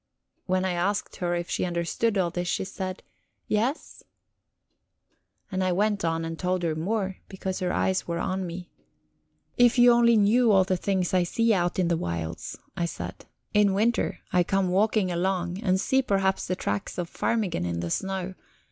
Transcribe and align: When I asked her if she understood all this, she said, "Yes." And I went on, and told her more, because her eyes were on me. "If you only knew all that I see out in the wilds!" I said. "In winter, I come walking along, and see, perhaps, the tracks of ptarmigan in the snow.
When 0.47 0.65
I 0.65 0.71
asked 0.71 1.17
her 1.17 1.35
if 1.35 1.47
she 1.47 1.63
understood 1.63 2.17
all 2.17 2.31
this, 2.31 2.47
she 2.47 2.63
said, 2.63 3.03
"Yes." 3.47 4.01
And 5.51 5.63
I 5.63 5.71
went 5.73 6.03
on, 6.03 6.25
and 6.25 6.39
told 6.39 6.63
her 6.63 6.73
more, 6.73 7.17
because 7.29 7.59
her 7.59 7.71
eyes 7.71 8.07
were 8.07 8.17
on 8.17 8.47
me. 8.47 8.71
"If 9.59 9.77
you 9.77 9.91
only 9.91 10.17
knew 10.17 10.51
all 10.51 10.63
that 10.63 10.89
I 11.13 11.21
see 11.21 11.53
out 11.53 11.77
in 11.77 11.87
the 11.87 11.97
wilds!" 11.97 12.57
I 12.75 12.85
said. 12.85 13.27
"In 13.53 13.75
winter, 13.75 14.21
I 14.33 14.41
come 14.41 14.69
walking 14.69 15.11
along, 15.11 15.59
and 15.59 15.79
see, 15.79 16.01
perhaps, 16.01 16.47
the 16.47 16.55
tracks 16.55 16.97
of 16.97 17.11
ptarmigan 17.13 17.63
in 17.63 17.81
the 17.81 17.91
snow. 17.91 18.33